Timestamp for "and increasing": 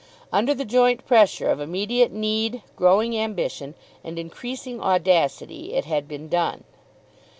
4.03-4.81